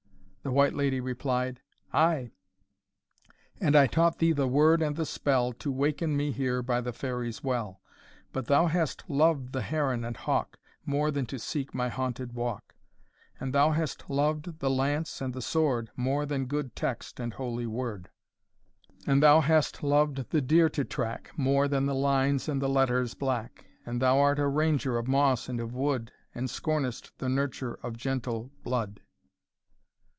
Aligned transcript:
The 0.43 0.49
White 0.51 0.73
Lady 0.73 0.99
replied, 0.99 1.61
"Ay! 1.93 2.31
and 3.61 3.75
I 3.75 3.85
taught 3.85 4.17
thee 4.17 4.31
the 4.31 4.47
word 4.47 4.81
and 4.81 4.95
the 4.95 5.05
spell, 5.05 5.53
To 5.53 5.71
waken 5.71 6.17
me 6.17 6.31
here 6.31 6.63
by 6.63 6.81
the 6.81 6.91
Fairies' 6.91 7.43
Well, 7.43 7.79
But 8.33 8.47
thou 8.47 8.65
hast 8.65 9.03
loved 9.07 9.53
the 9.53 9.61
heron 9.61 10.03
and 10.03 10.17
hawk, 10.17 10.57
More 10.83 11.11
than 11.11 11.27
to 11.27 11.37
seek 11.37 11.75
my 11.75 11.89
haunted 11.89 12.33
walk; 12.33 12.73
And 13.39 13.53
thou 13.53 13.69
hast 13.69 14.09
loved 14.09 14.57
the 14.57 14.69
lance 14.71 15.21
and 15.21 15.31
the 15.35 15.43
sword, 15.43 15.91
More 15.95 16.25
than 16.25 16.47
good 16.47 16.75
text 16.75 17.19
and 17.19 17.35
holy 17.35 17.67
word; 17.67 18.09
And 19.05 19.21
thou 19.21 19.41
hast 19.41 19.83
loved 19.83 20.31
the 20.31 20.41
deer 20.41 20.69
to 20.69 20.83
track, 20.83 21.29
More 21.37 21.67
than 21.67 21.85
the 21.85 21.93
lines 21.93 22.49
and 22.49 22.59
the 22.59 22.67
letters 22.67 23.13
black; 23.13 23.65
And 23.85 24.01
thou 24.01 24.17
art 24.19 24.39
a 24.39 24.47
ranger 24.47 24.97
of 24.97 25.07
moss 25.07 25.47
and 25.47 25.59
of 25.61 25.71
wood, 25.75 26.11
And 26.33 26.49
scornest 26.49 27.11
the 27.19 27.29
nurture 27.29 27.75
of 27.83 27.95
gentle 27.95 28.49
blood." 28.63 29.01